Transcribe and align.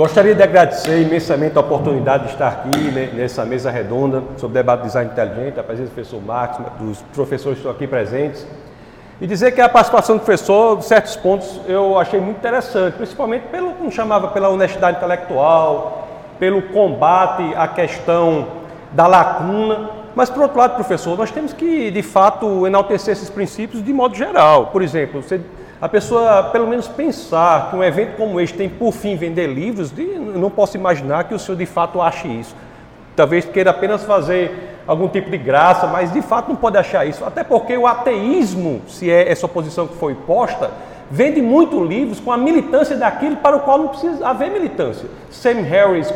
Gostaria 0.00 0.34
de 0.34 0.42
agradecer 0.42 1.02
imensamente 1.02 1.58
a 1.58 1.60
oportunidade 1.60 2.24
de 2.24 2.30
estar 2.30 2.48
aqui 2.48 2.90
nessa 3.14 3.44
mesa 3.44 3.70
redonda 3.70 4.22
sobre 4.38 4.54
debate 4.54 4.80
de 4.80 4.86
design 4.86 5.10
inteligente, 5.10 5.60
a 5.60 5.62
presença 5.62 5.90
do 5.90 5.94
professor 5.94 6.22
Marcos, 6.22 6.66
dos 6.80 7.02
professores 7.12 7.58
que 7.58 7.60
estão 7.60 7.70
aqui 7.70 7.86
presentes, 7.86 8.46
e 9.20 9.26
dizer 9.26 9.52
que 9.52 9.60
a 9.60 9.68
participação 9.68 10.16
do 10.16 10.20
professor, 10.20 10.78
em 10.78 10.80
certos 10.80 11.16
pontos, 11.16 11.60
eu 11.68 11.98
achei 11.98 12.18
muito 12.18 12.38
interessante, 12.38 12.94
principalmente 12.94 13.42
pelo 13.48 13.74
que 13.74 13.90
chamava 13.90 14.28
pela 14.28 14.48
honestidade 14.48 14.96
intelectual, 14.96 16.08
pelo 16.38 16.62
combate 16.62 17.54
à 17.54 17.68
questão 17.68 18.46
da 18.92 19.06
lacuna, 19.06 19.90
mas 20.16 20.30
por 20.30 20.44
outro 20.44 20.56
lado, 20.56 20.76
professor, 20.76 21.14
nós 21.18 21.30
temos 21.30 21.52
que, 21.52 21.90
de 21.90 22.02
fato, 22.02 22.66
enaltecer 22.66 23.12
esses 23.12 23.28
princípios 23.28 23.84
de 23.84 23.92
modo 23.92 24.16
geral. 24.16 24.68
Por 24.68 24.80
exemplo, 24.80 25.22
você 25.22 25.38
a 25.80 25.88
pessoa 25.88 26.44
pelo 26.44 26.66
menos 26.66 26.86
pensar 26.86 27.70
que 27.70 27.76
um 27.76 27.82
evento 27.82 28.16
como 28.16 28.40
este 28.40 28.56
tem 28.56 28.68
por 28.68 28.92
fim 28.92 29.16
vender 29.16 29.46
livros, 29.46 29.92
não 30.34 30.50
posso 30.50 30.76
imaginar 30.76 31.24
que 31.24 31.34
o 31.34 31.38
senhor 31.38 31.56
de 31.56 31.64
fato 31.64 32.02
ache 32.02 32.28
isso. 32.28 32.54
Talvez 33.16 33.44
queira 33.44 33.70
apenas 33.70 34.04
fazer 34.04 34.78
algum 34.86 35.08
tipo 35.08 35.30
de 35.30 35.38
graça, 35.38 35.86
mas 35.86 36.12
de 36.12 36.20
fato 36.20 36.48
não 36.48 36.56
pode 36.56 36.76
achar 36.76 37.06
isso. 37.06 37.24
Até 37.24 37.42
porque 37.42 37.76
o 37.76 37.86
ateísmo, 37.86 38.82
se 38.88 39.10
é 39.10 39.30
essa 39.30 39.46
oposição 39.46 39.86
que 39.86 39.94
foi 39.96 40.14
posta, 40.14 40.70
vende 41.10 41.40
muito 41.40 41.82
livros 41.82 42.20
com 42.20 42.30
a 42.30 42.36
militância 42.36 42.96
daquilo 42.96 43.36
para 43.36 43.56
o 43.56 43.60
qual 43.60 43.78
não 43.78 43.88
precisa 43.88 44.26
haver 44.26 44.50
militância. 44.50 45.08
Sam 45.30 45.62
Harris, 45.62 46.12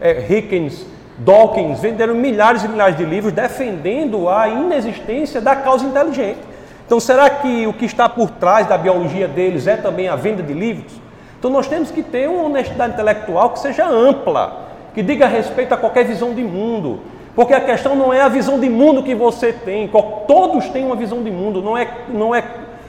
é, 0.00 0.26
Hickens, 0.28 0.86
Dawkins 1.18 1.80
venderam 1.80 2.14
milhares 2.14 2.64
e 2.64 2.68
milhares 2.68 2.96
de 2.96 3.04
livros 3.04 3.32
defendendo 3.32 4.28
a 4.28 4.48
inexistência 4.48 5.40
da 5.40 5.56
causa 5.56 5.84
inteligente. 5.84 6.51
Então, 6.86 7.00
será 7.00 7.28
que 7.30 7.66
o 7.66 7.72
que 7.72 7.84
está 7.84 8.08
por 8.08 8.30
trás 8.30 8.66
da 8.66 8.76
biologia 8.76 9.26
deles 9.26 9.66
é 9.66 9.76
também 9.76 10.08
a 10.08 10.16
venda 10.16 10.42
de 10.42 10.52
livros? 10.52 10.92
Então, 11.38 11.50
nós 11.50 11.66
temos 11.66 11.90
que 11.90 12.02
ter 12.02 12.28
uma 12.28 12.44
honestidade 12.44 12.92
intelectual 12.92 13.50
que 13.50 13.58
seja 13.58 13.86
ampla, 13.86 14.68
que 14.94 15.02
diga 15.02 15.26
respeito 15.26 15.72
a 15.72 15.76
qualquer 15.76 16.04
visão 16.04 16.34
de 16.34 16.42
mundo. 16.42 17.00
Porque 17.34 17.54
a 17.54 17.60
questão 17.60 17.96
não 17.96 18.12
é 18.12 18.20
a 18.20 18.28
visão 18.28 18.60
de 18.60 18.68
mundo 18.68 19.02
que 19.02 19.14
você 19.14 19.52
tem, 19.52 19.90
todos 20.26 20.68
têm 20.68 20.84
uma 20.84 20.96
visão 20.96 21.22
de 21.22 21.30
mundo, 21.30 21.62
não 21.62 21.78
é, 21.78 21.88
não 22.08 22.34
é, 22.34 22.44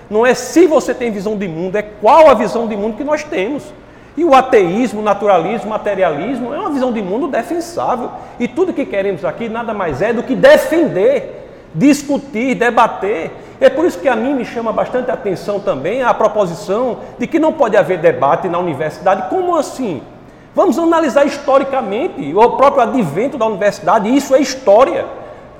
não 0.10 0.26
é 0.26 0.34
se 0.34 0.67
você 0.67 0.94
tem 0.94 1.12
visão 1.12 1.38
de 1.38 1.48
mundo, 1.48 1.78
é 1.78 1.82
qual 1.82 2.30
a 2.30 2.34
visão 2.34 2.67
de 2.67 2.76
mundo 2.76 2.98
que 2.98 3.04
nós 3.04 3.23
temos. 3.23 3.64
E 4.16 4.23
o 4.23 4.36
ateísmo, 4.36 5.02
naturalismo, 5.02 5.70
materialismo 5.70 6.54
é 6.54 6.60
uma 6.60 6.70
visão 6.70 6.92
de 6.92 7.02
mundo 7.02 7.28
defensável. 7.28 8.12
E 8.39 8.48
tudo 8.48 8.73
que 8.73 8.86
queremos 8.86 9.26
aqui 9.26 9.50
nada 9.50 9.73
mais 9.73 10.02
é 10.02 10.14
do 10.14 10.22
que 10.22 10.36
defender, 10.36 11.50
discutir, 11.73 12.54
debater 12.54 13.32
é 13.59 13.70
por 13.70 13.86
isso 13.86 14.00
que 14.00 14.08
a 14.08 14.16
mim 14.16 14.34
me 14.34 14.46
chama 14.46 14.72
bastante 14.72 15.12
atenção 15.12 15.59
também 15.59 16.04
a 16.04 16.14
proposição 16.14 16.98
de 17.18 17.28
que 17.28 17.40
não 17.40 17.54
pode 17.54 17.78
haver 17.78 18.00
debate 18.00 18.50
na 18.50 18.60
universidade. 18.60 19.30
Como 19.30 19.56
assim? 19.56 20.02
Vamos 20.56 20.78
analisar 20.78 21.26
historicamente 21.26 22.34
o 22.36 22.52
próprio 22.52 22.84
advento 22.84 23.38
da 23.38 23.45
universidade, 23.45 24.14
isso 24.16 24.36
é 24.36 24.42
história. 24.42 25.06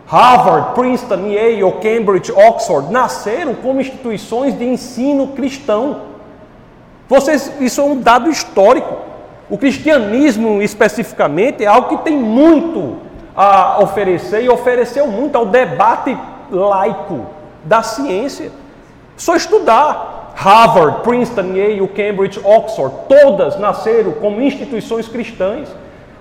Harvard, 0.06 0.76
Princeton, 0.76 1.28
Yale, 1.28 1.72
Cambridge, 1.82 2.32
Oxford 2.32 2.92
nasceram 2.92 3.56
como 3.56 3.80
instituições 3.80 4.58
de 4.58 4.66
ensino 4.66 5.28
cristão. 5.28 6.02
Vocês, 7.08 7.52
isso 7.60 7.82
é 7.82 7.84
um 7.84 8.00
dado 8.00 8.30
histórico. 8.30 8.96
O 9.50 9.58
cristianismo, 9.58 10.62
especificamente, 10.62 11.64
é 11.64 11.68
algo 11.68 11.90
que 11.90 12.04
tem 12.04 12.18
muito 12.18 12.98
a 13.36 13.82
oferecer 13.82 14.44
e 14.44 14.50
ofereceu 14.50 15.08
muito 15.08 15.38
ao 15.38 15.46
debate 15.46 16.18
laico 16.52 17.26
da 17.64 17.82
ciência. 17.84 18.52
Só 19.16 19.36
estudar. 19.36 20.14
Harvard, 20.36 21.04
Princeton, 21.04 21.54
Yale, 21.54 21.88
Cambridge, 21.90 22.40
Oxford, 22.44 22.96
todas 23.08 23.60
nasceram 23.60 24.14
como 24.14 24.42
instituições 24.42 25.08
cristãs. 25.08 25.70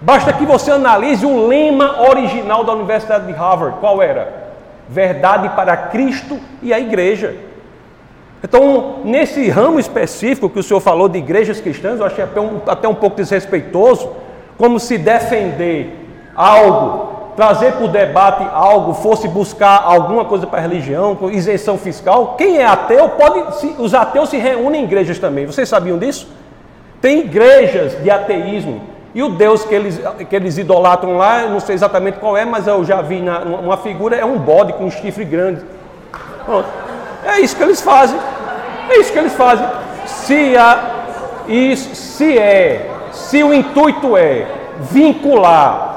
Basta 0.00 0.32
que 0.32 0.44
você 0.44 0.70
analise 0.70 1.24
o 1.24 1.46
lema 1.46 2.02
original 2.02 2.62
da 2.62 2.72
Universidade 2.72 3.26
de 3.26 3.32
Harvard. 3.32 3.78
Qual 3.80 4.02
era? 4.02 4.50
Verdade 4.88 5.48
para 5.50 5.76
Cristo 5.76 6.38
e 6.60 6.74
a 6.74 6.78
igreja. 6.78 7.34
Então, 8.44 8.96
nesse 9.04 9.48
ramo 9.48 9.78
específico 9.78 10.50
que 10.50 10.58
o 10.58 10.62
senhor 10.62 10.80
falou 10.80 11.08
de 11.08 11.18
igrejas 11.18 11.60
cristãs, 11.60 12.00
eu 12.00 12.06
achei 12.06 12.24
até 12.24 12.40
um, 12.40 12.60
até 12.66 12.88
um 12.88 12.94
pouco 12.94 13.16
desrespeitoso, 13.16 14.10
como 14.58 14.80
se 14.80 14.98
defender 14.98 15.96
algo 16.34 17.21
trazer 17.36 17.72
para 17.72 17.84
o 17.84 17.88
debate 17.88 18.46
algo, 18.52 18.94
fosse 18.94 19.26
buscar 19.26 19.82
alguma 19.84 20.24
coisa 20.24 20.46
para 20.46 20.58
a 20.58 20.62
religião, 20.62 21.16
isenção 21.30 21.78
fiscal, 21.78 22.34
quem 22.36 22.58
é 22.58 22.66
ateu 22.66 23.08
pode. 23.10 23.56
Se, 23.58 23.74
os 23.78 23.94
ateus 23.94 24.28
se 24.28 24.36
reúnem 24.36 24.82
em 24.82 24.84
igrejas 24.84 25.18
também. 25.18 25.46
Vocês 25.46 25.68
sabiam 25.68 25.98
disso? 25.98 26.28
Tem 27.00 27.20
igrejas 27.20 28.00
de 28.02 28.10
ateísmo. 28.10 28.82
E 29.14 29.22
o 29.22 29.30
Deus 29.30 29.64
que 29.64 29.74
eles, 29.74 30.00
que 30.28 30.34
eles 30.34 30.56
idolatram 30.56 31.16
lá, 31.18 31.46
não 31.46 31.60
sei 31.60 31.74
exatamente 31.74 32.18
qual 32.18 32.36
é, 32.36 32.44
mas 32.44 32.66
eu 32.66 32.82
já 32.84 33.02
vi 33.02 33.20
na, 33.20 33.40
uma 33.40 33.76
figura, 33.76 34.16
é 34.16 34.24
um 34.24 34.38
bode 34.38 34.72
com 34.74 34.84
um 34.84 34.90
chifre 34.90 35.24
grande. 35.24 35.62
É 37.24 37.40
isso 37.40 37.56
que 37.56 37.62
eles 37.62 37.80
fazem. 37.80 38.18
É 38.88 38.98
isso 38.98 39.12
que 39.12 39.18
eles 39.18 39.34
fazem. 39.34 39.66
Se, 40.06 40.56
a, 40.56 41.04
isso, 41.46 41.94
se 41.94 42.38
é, 42.38 42.90
se 43.12 43.42
o 43.42 43.52
intuito 43.52 44.16
é 44.16 44.46
vincular 44.80 45.91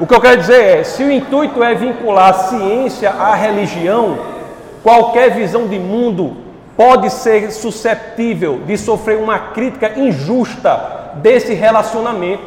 o 0.00 0.06
que 0.06 0.14
eu 0.14 0.20
quero 0.20 0.40
dizer 0.40 0.78
é: 0.78 0.82
se 0.82 1.04
o 1.04 1.12
intuito 1.12 1.62
é 1.62 1.74
vincular 1.74 2.30
a 2.30 2.32
ciência 2.32 3.10
à 3.10 3.34
religião, 3.34 4.18
qualquer 4.82 5.30
visão 5.32 5.66
de 5.66 5.78
mundo 5.78 6.38
pode 6.74 7.10
ser 7.10 7.52
susceptível 7.52 8.60
de 8.66 8.78
sofrer 8.78 9.18
uma 9.18 9.38
crítica 9.38 9.98
injusta 9.98 11.12
desse 11.16 11.52
relacionamento. 11.52 12.42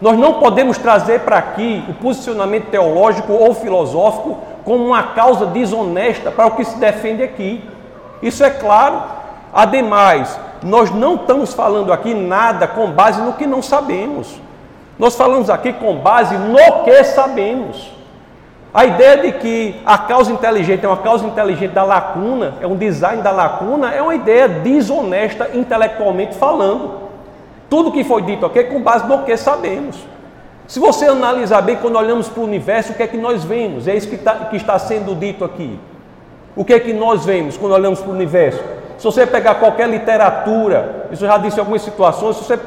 Nós 0.00 0.18
não 0.18 0.34
podemos 0.34 0.76
trazer 0.76 1.20
para 1.20 1.38
aqui 1.38 1.84
o 1.88 1.94
posicionamento 1.94 2.66
teológico 2.66 3.32
ou 3.32 3.54
filosófico 3.54 4.38
como 4.64 4.84
uma 4.84 5.02
causa 5.14 5.46
desonesta 5.46 6.32
para 6.32 6.46
o 6.46 6.56
que 6.56 6.64
se 6.64 6.76
defende 6.78 7.22
aqui. 7.22 7.62
Isso 8.20 8.42
é 8.42 8.50
claro. 8.50 9.00
Ademais, 9.52 10.38
nós 10.64 10.90
não 10.90 11.14
estamos 11.14 11.54
falando 11.54 11.92
aqui 11.92 12.12
nada 12.12 12.66
com 12.66 12.90
base 12.90 13.22
no 13.22 13.34
que 13.34 13.46
não 13.46 13.62
sabemos. 13.62 14.40
Nós 14.98 15.14
falamos 15.14 15.48
aqui 15.48 15.72
com 15.72 15.96
base 15.96 16.36
no 16.36 16.84
que 16.84 17.04
sabemos. 17.04 17.92
A 18.74 18.84
ideia 18.84 19.16
de 19.16 19.32
que 19.32 19.76
a 19.86 19.96
causa 19.96 20.30
inteligente 20.32 20.84
é 20.84 20.88
uma 20.88 20.98
causa 20.98 21.26
inteligente 21.26 21.72
da 21.72 21.84
lacuna, 21.84 22.54
é 22.60 22.66
um 22.66 22.76
design 22.76 23.22
da 23.22 23.30
lacuna, 23.30 23.92
é 23.92 24.02
uma 24.02 24.14
ideia 24.14 24.48
desonesta 24.48 25.50
intelectualmente 25.54 26.34
falando. 26.34 27.08
Tudo 27.70 27.92
que 27.92 28.04
foi 28.04 28.22
dito 28.22 28.44
aqui 28.44 28.58
é 28.58 28.64
com 28.64 28.82
base 28.82 29.06
no 29.06 29.22
que 29.22 29.36
sabemos. 29.36 29.96
Se 30.66 30.78
você 30.78 31.06
analisar 31.06 31.62
bem, 31.62 31.76
quando 31.76 31.96
olhamos 31.96 32.28
para 32.28 32.40
o 32.40 32.44
universo, 32.44 32.92
o 32.92 32.94
que 32.94 33.02
é 33.02 33.06
que 33.06 33.16
nós 33.16 33.42
vemos? 33.42 33.88
É 33.88 33.96
isso 33.96 34.08
que, 34.08 34.18
tá, 34.18 34.34
que 34.50 34.56
está 34.56 34.78
sendo 34.78 35.14
dito 35.14 35.44
aqui. 35.44 35.78
O 36.54 36.64
que 36.64 36.74
é 36.74 36.80
que 36.80 36.92
nós 36.92 37.24
vemos 37.24 37.56
quando 37.56 37.72
olhamos 37.72 38.00
para 38.00 38.10
o 38.10 38.14
universo? 38.14 38.62
Se 38.98 39.04
você 39.04 39.24
pegar 39.24 39.54
qualquer 39.54 39.88
literatura, 39.88 41.06
isso 41.12 41.24
eu 41.24 41.28
já 41.28 41.38
disse 41.38 41.56
em 41.56 41.60
algumas 41.60 41.82
situações, 41.82 42.36
você, 42.36 42.58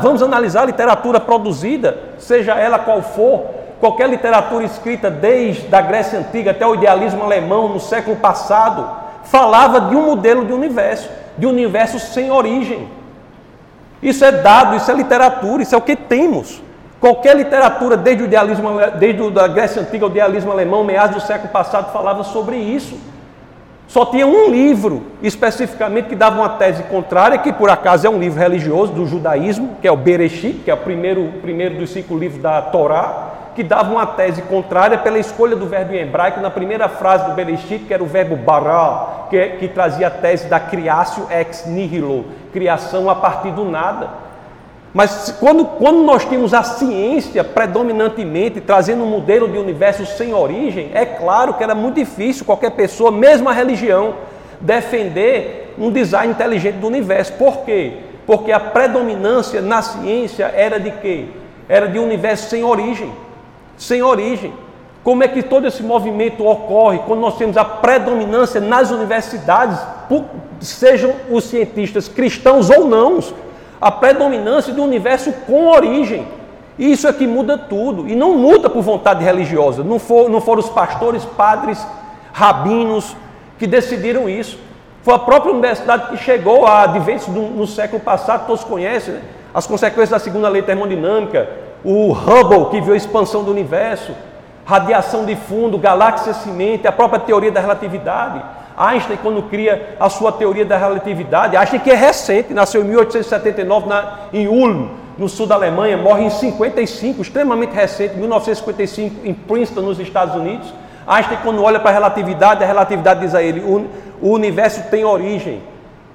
vamos 0.00 0.22
analisar 0.22 0.62
a 0.62 0.66
literatura 0.66 1.20
produzida, 1.20 1.98
seja 2.18 2.54
ela 2.54 2.78
qual 2.78 3.02
for, 3.02 3.44
qualquer 3.80 4.08
literatura 4.08 4.64
escrita 4.64 5.10
desde 5.10 5.74
a 5.74 5.82
Grécia 5.82 6.18
Antiga 6.18 6.52
até 6.52 6.66
o 6.66 6.74
idealismo 6.74 7.22
alemão 7.22 7.68
no 7.68 7.78
século 7.78 8.16
passado, 8.16 8.88
falava 9.24 9.82
de 9.82 9.94
um 9.94 10.06
modelo 10.06 10.46
de 10.46 10.54
universo, 10.54 11.10
de 11.36 11.46
um 11.46 11.50
universo 11.50 11.98
sem 11.98 12.30
origem. 12.30 12.88
Isso 14.02 14.24
é 14.24 14.32
dado, 14.32 14.76
isso 14.76 14.90
é 14.90 14.94
literatura, 14.94 15.62
isso 15.62 15.74
é 15.74 15.78
o 15.78 15.82
que 15.82 15.96
temos. 15.96 16.62
Qualquer 16.98 17.36
literatura, 17.36 17.94
desde 17.94 18.22
o 18.22 18.26
idealismo, 18.26 18.70
desde 18.98 19.38
a 19.38 19.48
Grécia 19.48 19.82
Antiga, 19.82 20.06
o 20.06 20.10
idealismo 20.10 20.50
alemão, 20.50 20.82
meados 20.82 21.16
do 21.16 21.26
século 21.26 21.52
passado, 21.52 21.92
falava 21.92 22.24
sobre 22.24 22.56
isso. 22.56 22.98
Só 23.86 24.06
tinha 24.06 24.26
um 24.26 24.50
livro 24.50 25.02
especificamente 25.22 26.08
que 26.08 26.16
dava 26.16 26.40
uma 26.40 26.48
tese 26.50 26.82
contrária, 26.84 27.38
que 27.38 27.52
por 27.52 27.70
acaso 27.70 28.06
é 28.06 28.10
um 28.10 28.18
livro 28.18 28.40
religioso 28.40 28.92
do 28.92 29.06
judaísmo, 29.06 29.76
que 29.80 29.86
é 29.86 29.92
o 29.92 29.96
Bereshit, 29.96 30.60
que 30.64 30.70
é 30.70 30.74
o 30.74 30.78
primeiro, 30.78 31.32
primeiro 31.42 31.76
dos 31.76 31.90
cinco 31.90 32.16
livros 32.16 32.40
da 32.40 32.60
Torá, 32.62 33.30
que 33.54 33.62
dava 33.62 33.92
uma 33.92 34.06
tese 34.06 34.42
contrária 34.42 34.98
pela 34.98 35.18
escolha 35.18 35.54
do 35.54 35.66
verbo 35.66 35.92
em 35.92 35.98
hebraico 35.98 36.40
na 36.40 36.50
primeira 36.50 36.88
frase 36.88 37.24
do 37.26 37.34
Bereshit, 37.34 37.84
que 37.84 37.94
era 37.94 38.02
o 38.02 38.06
verbo 38.06 38.36
bara, 38.36 39.26
que, 39.30 39.48
que 39.58 39.68
trazia 39.68 40.08
a 40.08 40.10
tese 40.10 40.48
da 40.48 40.58
criatio 40.58 41.28
ex 41.30 41.66
nihilo, 41.66 42.24
criação 42.52 43.08
a 43.08 43.14
partir 43.14 43.52
do 43.52 43.64
nada. 43.64 44.23
Mas 44.94 45.34
quando, 45.40 45.64
quando 45.64 46.04
nós 46.04 46.24
temos 46.24 46.54
a 46.54 46.62
ciência 46.62 47.42
predominantemente 47.42 48.60
trazendo 48.60 49.02
um 49.02 49.08
modelo 49.08 49.48
de 49.48 49.58
universo 49.58 50.06
sem 50.06 50.32
origem, 50.32 50.92
é 50.94 51.04
claro 51.04 51.54
que 51.54 51.64
era 51.64 51.74
muito 51.74 51.96
difícil 51.96 52.44
qualquer 52.44 52.70
pessoa, 52.70 53.10
mesmo 53.10 53.48
a 53.48 53.52
religião, 53.52 54.14
defender 54.60 55.74
um 55.76 55.90
design 55.90 56.32
inteligente 56.32 56.76
do 56.76 56.86
universo. 56.86 57.32
Por 57.32 57.64
quê? 57.64 57.94
Porque 58.24 58.52
a 58.52 58.60
predominância 58.60 59.60
na 59.60 59.82
ciência 59.82 60.44
era 60.54 60.78
de 60.78 60.92
quê? 60.92 61.26
Era 61.68 61.88
de 61.88 61.98
universo 61.98 62.48
sem 62.48 62.62
origem. 62.62 63.12
Sem 63.76 64.00
origem. 64.00 64.52
Como 65.02 65.24
é 65.24 65.28
que 65.28 65.42
todo 65.42 65.66
esse 65.66 65.82
movimento 65.82 66.46
ocorre 66.46 67.00
quando 67.04 67.18
nós 67.18 67.36
temos 67.36 67.56
a 67.56 67.64
predominância 67.64 68.60
nas 68.60 68.92
universidades, 68.92 69.78
sejam 70.60 71.12
os 71.28 71.44
cientistas 71.44 72.06
cristãos 72.06 72.70
ou 72.70 72.86
não? 72.86 73.18
A 73.80 73.90
predominância 73.90 74.72
do 74.72 74.82
universo 74.82 75.32
com 75.46 75.66
origem. 75.66 76.26
E 76.78 76.90
isso 76.92 77.06
é 77.06 77.12
que 77.12 77.26
muda 77.26 77.56
tudo. 77.56 78.08
E 78.08 78.16
não 78.16 78.36
muda 78.36 78.68
por 78.68 78.82
vontade 78.82 79.22
religiosa. 79.22 79.84
Não, 79.84 79.98
for, 79.98 80.28
não 80.28 80.40
foram 80.40 80.60
os 80.60 80.68
pastores, 80.68 81.24
padres, 81.24 81.86
rabinos 82.32 83.16
que 83.58 83.66
decidiram 83.66 84.28
isso. 84.28 84.58
Foi 85.02 85.14
a 85.14 85.18
própria 85.18 85.52
universidade 85.52 86.08
que 86.08 86.16
chegou 86.16 86.66
a 86.66 86.82
adventos 86.82 87.28
no 87.28 87.66
século 87.66 88.00
passado, 88.00 88.46
todos 88.46 88.64
conhecem, 88.64 89.14
né? 89.14 89.20
as 89.52 89.66
consequências 89.66 90.10
da 90.10 90.18
segunda 90.18 90.48
lei 90.48 90.62
termodinâmica, 90.62 91.48
o 91.84 92.10
Hubble, 92.10 92.70
que 92.70 92.80
viu 92.80 92.94
a 92.94 92.96
expansão 92.96 93.44
do 93.44 93.50
universo, 93.50 94.12
radiação 94.64 95.26
de 95.26 95.36
fundo, 95.36 95.76
galáxia 95.76 96.32
semente, 96.32 96.86
a 96.86 96.92
própria 96.92 97.20
teoria 97.20 97.52
da 97.52 97.60
relatividade. 97.60 98.42
Einstein, 98.76 99.18
quando 99.22 99.42
cria 99.44 99.96
a 100.00 100.08
sua 100.08 100.32
teoria 100.32 100.64
da 100.64 100.76
relatividade, 100.76 101.56
Einstein 101.56 101.80
que 101.80 101.90
é 101.90 101.94
recente, 101.94 102.52
nasceu 102.52 102.82
em 102.82 102.84
1879 102.84 103.88
na, 103.88 104.18
em 104.32 104.48
Ulm, 104.48 104.88
no 105.16 105.28
sul 105.28 105.46
da 105.46 105.54
Alemanha, 105.54 105.96
morre 105.96 106.24
em 106.24 106.30
55, 106.30 107.22
extremamente 107.22 107.72
recente, 107.72 108.16
1955, 108.16 109.26
em 109.26 109.32
Princeton, 109.32 109.80
nos 109.80 110.00
Estados 110.00 110.34
Unidos. 110.34 110.72
Einstein, 111.06 111.38
quando 111.42 111.62
olha 111.62 111.78
para 111.78 111.90
a 111.90 111.92
relatividade, 111.92 112.64
a 112.64 112.66
relatividade 112.66 113.20
diz 113.20 113.34
a 113.34 113.42
ele: 113.42 113.60
o, 113.60 113.86
o 114.20 114.30
universo 114.30 114.82
tem 114.90 115.04
origem, 115.04 115.62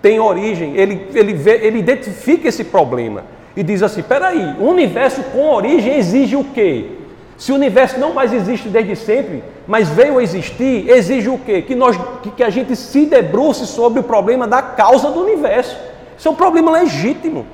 tem 0.02 0.20
origem. 0.20 0.76
Ele, 0.76 1.08
ele, 1.14 1.34
vê, 1.34 1.66
ele 1.66 1.80
identifica 1.80 2.50
esse 2.50 2.66
problema 2.66 3.24
e 3.56 3.64
diz 3.64 3.82
assim: 3.82 4.02
peraí, 4.02 4.56
o 4.60 4.66
universo 4.66 5.24
com 5.32 5.50
origem 5.50 5.98
exige 5.98 6.36
o 6.36 6.44
quê? 6.44 6.88
Se 7.38 7.54
o 7.54 7.56
universo 7.56 7.98
não 7.98 8.14
mais 8.14 8.34
existe 8.34 8.68
desde 8.68 8.98
sempre, 8.98 9.44
mas 9.70 9.88
veio 9.88 10.18
a 10.18 10.24
existir, 10.24 10.90
exige 10.90 11.30
o 11.30 11.38
quê? 11.38 11.62
Que, 11.62 11.76
nós, 11.76 11.96
que, 12.24 12.32
que 12.32 12.44
a 12.44 12.50
gente 12.50 12.76
se 12.76 13.06
debruce 13.06 13.68
sobre 13.68 14.00
o 14.00 14.04
problema 14.04 14.48
da 14.48 14.64
causa 14.64 15.12
do 15.12 15.22
universo. 15.22 15.78
Isso 16.18 16.28
é 16.28 16.32
um 16.32 16.36
problema 16.36 16.72
legítimo. 16.72 17.46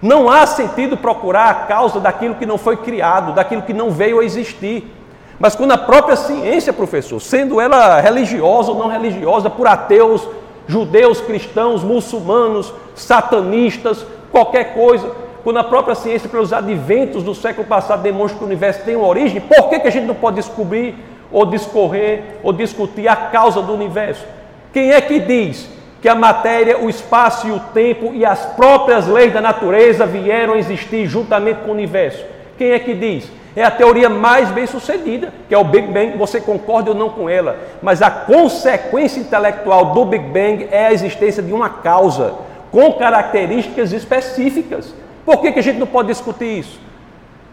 Não 0.00 0.30
há 0.30 0.46
sentido 0.46 0.96
procurar 0.96 1.50
a 1.50 1.54
causa 1.66 2.00
daquilo 2.00 2.36
que 2.36 2.46
não 2.46 2.56
foi 2.56 2.78
criado, 2.78 3.34
daquilo 3.34 3.60
que 3.60 3.74
não 3.74 3.90
veio 3.90 4.20
a 4.20 4.24
existir. 4.24 4.90
Mas 5.38 5.54
quando 5.54 5.72
a 5.72 5.76
própria 5.76 6.16
ciência, 6.16 6.72
professor, 6.72 7.20
sendo 7.20 7.60
ela 7.60 8.00
religiosa 8.00 8.72
ou 8.72 8.78
não 8.78 8.88
religiosa, 8.88 9.50
por 9.50 9.66
ateus, 9.66 10.26
judeus, 10.66 11.20
cristãos, 11.20 11.84
muçulmanos, 11.84 12.72
satanistas, 12.94 14.06
qualquer 14.32 14.72
coisa, 14.72 15.12
quando 15.44 15.58
a 15.58 15.64
própria 15.64 15.94
ciência, 15.94 16.30
pelos 16.30 16.50
adventos 16.50 17.22
do 17.22 17.34
século 17.34 17.66
passado, 17.66 18.00
demonstra 18.00 18.38
que 18.38 18.44
o 18.44 18.46
universo 18.46 18.84
tem 18.86 18.96
uma 18.96 19.06
origem, 19.06 19.38
por 19.38 19.68
que, 19.68 19.80
que 19.80 19.88
a 19.88 19.90
gente 19.90 20.06
não 20.06 20.14
pode 20.14 20.36
descobrir, 20.36 20.94
ou 21.30 21.46
discorrer, 21.46 22.22
ou 22.42 22.52
discutir 22.52 23.08
a 23.08 23.16
causa 23.16 23.60
do 23.62 23.72
universo? 23.72 24.24
Quem 24.72 24.92
é 24.92 25.00
que 25.00 25.18
diz 25.20 25.68
que 26.00 26.08
a 26.08 26.14
matéria, 26.14 26.78
o 26.78 26.88
espaço 26.88 27.48
e 27.48 27.50
o 27.50 27.60
tempo 27.60 28.12
e 28.14 28.24
as 28.24 28.44
próprias 28.46 29.06
leis 29.06 29.32
da 29.32 29.40
natureza 29.40 30.06
vieram 30.06 30.54
a 30.54 30.58
existir 30.58 31.06
juntamente 31.06 31.60
com 31.60 31.70
o 31.70 31.74
universo? 31.74 32.24
Quem 32.56 32.70
é 32.70 32.78
que 32.78 32.94
diz? 32.94 33.30
É 33.56 33.64
a 33.64 33.70
teoria 33.70 34.08
mais 34.08 34.50
bem 34.50 34.66
sucedida, 34.66 35.32
que 35.48 35.54
é 35.54 35.58
o 35.58 35.64
Big 35.64 35.88
Bang, 35.88 36.16
você 36.16 36.40
concorda 36.40 36.90
ou 36.90 36.96
não 36.96 37.10
com 37.10 37.28
ela, 37.28 37.56
mas 37.82 38.02
a 38.02 38.10
consequência 38.10 39.20
intelectual 39.20 39.86
do 39.86 40.04
Big 40.04 40.24
Bang 40.26 40.68
é 40.70 40.86
a 40.86 40.92
existência 40.92 41.42
de 41.42 41.52
uma 41.52 41.68
causa 41.68 42.34
com 42.70 42.92
características 42.92 43.92
específicas. 43.92 44.94
Por 45.24 45.40
que, 45.40 45.52
que 45.52 45.58
a 45.58 45.62
gente 45.62 45.78
não 45.78 45.86
pode 45.86 46.08
discutir 46.08 46.60
isso? 46.60 46.78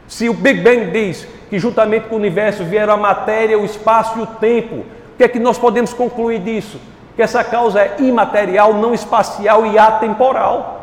Se 0.08 0.30
o 0.30 0.34
Big 0.34 0.62
Bang 0.62 0.92
diz 0.92 1.28
que 1.50 1.58
juntamente 1.58 2.08
com 2.08 2.16
o 2.16 2.20
universo 2.20 2.64
vieram 2.64 2.94
a 2.94 2.98
matéria, 2.98 3.58
o 3.58 3.66
espaço 3.66 4.20
e 4.20 4.22
o 4.22 4.28
tempo, 4.28 4.76
o 4.76 5.18
que 5.18 5.24
é 5.24 5.28
que 5.28 5.40
nós 5.40 5.58
podemos 5.58 5.94
concluir 5.94 6.40
disso? 6.40 6.80
Que 7.16 7.22
essa 7.22 7.44
causa 7.44 7.80
é 7.80 7.96
imaterial, 8.00 8.74
não 8.74 8.94
espacial 8.94 9.66
e 9.66 9.78
atemporal. 9.78 10.76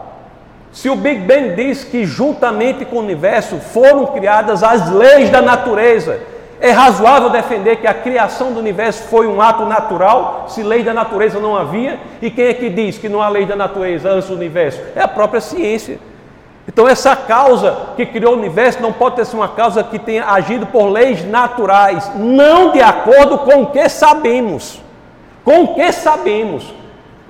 Se 0.72 0.88
o 0.88 0.96
Big 0.96 1.20
Bang 1.20 1.54
diz 1.54 1.84
que 1.84 2.06
juntamente 2.06 2.84
com 2.84 2.96
o 2.96 3.00
universo 3.00 3.58
foram 3.58 4.06
criadas 4.06 4.62
as 4.62 4.90
leis 4.90 5.28
da 5.28 5.42
natureza, 5.42 6.18
é 6.58 6.70
razoável 6.70 7.28
defender 7.28 7.76
que 7.76 7.86
a 7.86 7.92
criação 7.92 8.52
do 8.52 8.60
universo 8.60 9.02
foi 9.08 9.26
um 9.26 9.42
ato 9.42 9.66
natural, 9.66 10.46
se 10.48 10.62
lei 10.62 10.82
da 10.82 10.94
natureza 10.94 11.40
não 11.40 11.56
havia? 11.56 11.98
E 12.22 12.30
quem 12.30 12.46
é 12.46 12.54
que 12.54 12.70
diz 12.70 12.96
que 12.96 13.08
não 13.08 13.20
há 13.20 13.28
lei 13.28 13.44
da 13.44 13.56
natureza 13.56 14.08
antes 14.08 14.28
do 14.28 14.34
universo? 14.36 14.80
É 14.94 15.02
a 15.02 15.08
própria 15.08 15.40
ciência. 15.40 15.98
Então, 16.66 16.86
essa 16.88 17.16
causa 17.16 17.76
que 17.96 18.06
criou 18.06 18.34
o 18.34 18.38
universo 18.38 18.80
não 18.80 18.92
pode 18.92 19.16
ter 19.16 19.26
sido 19.26 19.38
uma 19.38 19.48
causa 19.48 19.82
que 19.82 19.98
tenha 19.98 20.26
agido 20.26 20.66
por 20.66 20.86
leis 20.86 21.24
naturais, 21.24 22.10
não 22.14 22.70
de 22.70 22.80
acordo 22.80 23.38
com 23.38 23.62
o 23.62 23.66
que 23.66 23.88
sabemos. 23.88 24.80
Com 25.44 25.64
o 25.64 25.74
que 25.74 25.90
sabemos. 25.92 26.72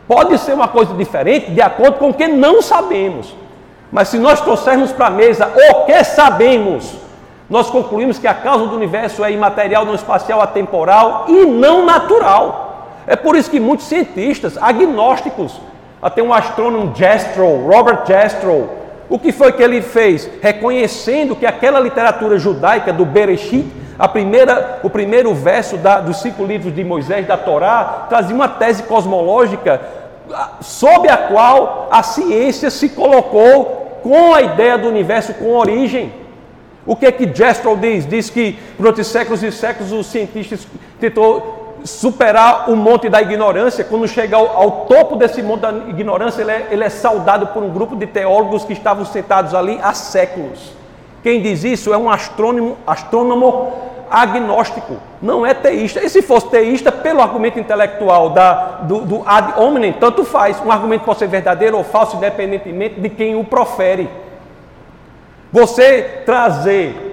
Pode 0.07 0.37
ser 0.39 0.53
uma 0.53 0.69
coisa 0.69 0.93
diferente 0.95 1.51
de 1.51 1.63
acordo 1.63 1.99
com 1.99 2.11
o 2.11 2.15
que 2.15 2.29
não 2.29 2.61
sabemos. 2.61 3.35
Mas 3.91 4.09
se 4.09 4.19
nós 4.19 4.41
trouxermos 4.41 4.93
para 4.93 5.07
a 5.07 5.11
mesa 5.11 5.51
o 5.71 5.85
que 5.87 6.05
sabemos, 6.05 6.95
nós 7.49 7.71
concluímos 7.71 8.19
que 8.19 8.27
a 8.27 8.35
causa 8.35 8.67
do 8.67 8.77
universo 8.77 9.25
é 9.25 9.33
imaterial, 9.33 9.87
não 9.87 9.95
espacial, 9.95 10.43
atemporal 10.43 11.25
e 11.29 11.47
não 11.47 11.87
natural. 11.87 12.89
É 13.07 13.17
por 13.17 13.35
isso 13.35 13.51
que 13.51 13.59
muitos 13.59 13.87
cientistas, 13.87 14.59
agnósticos, 14.59 15.59
até 16.01 16.23
um 16.23 16.33
astrônomo 16.33 16.95
Jastrow, 16.95 17.67
Robert 17.67 18.07
Jastrow, 18.07 18.82
o 19.13 19.19
que 19.19 19.31
foi 19.31 19.53
que 19.53 19.63
ele 19.63 19.83
fez? 19.83 20.27
Reconhecendo 20.41 21.37
que 21.37 21.45
aquela 21.45 21.79
literatura 21.79 22.39
judaica 22.39 22.95
do 22.95 23.05
Bereshit, 23.05 23.71
a 23.99 24.09
primeira, 24.09 24.81
o 24.83 24.89
primeiro 24.89 25.35
verso 25.35 25.77
da, 25.77 26.01
dos 26.01 26.23
cinco 26.23 26.43
livros 26.47 26.75
de 26.75 26.83
Moisés, 26.83 27.27
da 27.27 27.37
Torá, 27.37 28.07
trazia 28.09 28.35
uma 28.35 28.49
tese 28.49 28.85
cosmológica 28.85 29.83
ah, 30.33 30.53
sob 30.63 31.11
a 31.11 31.19
qual 31.19 31.89
a 31.93 32.03
ciência 32.03 32.71
se 32.71 32.89
colocou 32.89 34.01
com 34.03 34.33
a 34.33 34.41
ideia 34.41 34.79
do 34.79 34.89
universo 34.89 35.35
com 35.35 35.51
origem. 35.57 36.11
O 36.87 36.97
que 36.97 37.05
é 37.05 37.13
que 37.13 37.31
Jastrow 37.31 37.77
diz? 37.77 38.07
Diz 38.07 38.31
que 38.31 38.59
durante 38.79 39.05
séculos 39.05 39.43
e 39.43 39.53
séculos 39.53 39.93
os 39.93 40.07
cientistas 40.07 40.67
tentou 40.99 41.62
superar 41.85 42.71
o 42.71 42.77
monte 42.77 43.09
da 43.09 43.21
ignorância, 43.21 43.85
quando 43.85 44.07
chega 44.07 44.37
ao, 44.37 44.57
ao 44.57 44.71
topo 44.87 45.17
desse 45.17 45.43
monte 45.43 45.61
da 45.61 45.73
ignorância, 45.89 46.43
ele 46.43 46.51
é, 46.51 46.69
ele 46.71 46.85
é 46.85 46.89
saudado 46.89 47.49
por 47.49 47.63
um 47.63 47.71
grupo 47.71 47.97
de 47.97 48.07
teólogos 48.07 48.65
que 48.65 48.73
estavam 48.73 49.05
sentados 49.05 49.55
ali 49.55 49.79
há 49.83 49.93
séculos. 49.93 50.73
Quem 51.23 51.41
diz 51.41 51.65
isso 51.65 51.93
é 51.93 51.97
um 51.97 52.11
astrônomo, 52.11 52.77
astrônomo 52.87 53.73
agnóstico, 54.11 54.97
não 55.23 55.47
é 55.47 55.55
teísta. 55.55 56.05
E 56.05 56.09
se 56.09 56.21
fosse 56.21 56.49
teísta, 56.49 56.93
pelo 56.93 57.23
argumento 57.23 57.59
intelectual 57.59 58.31
da, 58.31 58.55
do, 58.83 59.01
do 59.01 59.23
ad 59.25 59.59
hominem, 59.59 59.93
tanto 59.93 60.25
faz. 60.25 60.61
Um 60.65 60.71
argumento 60.71 61.05
pode 61.05 61.19
ser 61.19 61.29
verdadeiro 61.29 61.79
ou 61.79 61.85
falso, 61.85 62.17
independentemente 62.17 63.01
de 63.01 63.09
quem 63.09 63.37
o 63.37 63.45
profere. 63.45 64.11
Você 65.51 66.23
trazer 66.27 67.12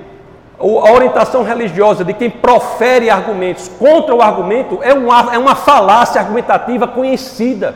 a 0.59 0.91
orientação 0.91 1.41
religiosa 1.43 2.03
de 2.03 2.13
quem 2.13 2.29
profere 2.29 3.09
argumentos 3.09 3.69
contra 3.79 4.13
o 4.13 4.21
argumento 4.21 4.79
é 4.81 4.93
uma, 4.93 5.33
é 5.33 5.37
uma 5.37 5.55
falácia 5.55 6.19
argumentativa 6.19 6.85
conhecida. 6.85 7.73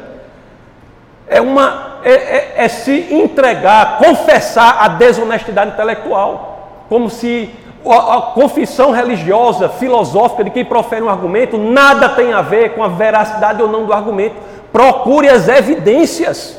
É, 1.25 1.39
uma, 1.39 1.99
é, 2.03 2.11
é, 2.11 2.53
é 2.57 2.67
se 2.67 3.07
entregar, 3.09 3.99
confessar 3.99 4.77
a 4.81 4.89
desonestidade 4.89 5.71
intelectual. 5.71 6.83
Como 6.89 7.09
se 7.09 7.49
a, 7.85 8.17
a 8.17 8.21
confissão 8.33 8.91
religiosa, 8.91 9.69
filosófica 9.69 10.43
de 10.43 10.49
quem 10.49 10.65
profere 10.65 11.03
um 11.03 11.09
argumento 11.09 11.57
nada 11.57 12.09
tem 12.09 12.33
a 12.33 12.41
ver 12.41 12.73
com 12.73 12.83
a 12.83 12.89
veracidade 12.89 13.61
ou 13.61 13.69
não 13.69 13.85
do 13.85 13.93
argumento. 13.93 14.35
Procure 14.73 15.29
as 15.29 15.47
evidências. 15.47 16.57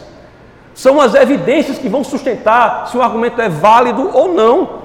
São 0.75 0.99
as 0.99 1.15
evidências 1.15 1.77
que 1.77 1.89
vão 1.89 2.03
sustentar 2.03 2.89
se 2.89 2.97
o 2.97 3.03
argumento 3.03 3.43
é 3.43 3.49
válido 3.51 4.11
ou 4.15 4.33
não. 4.33 4.84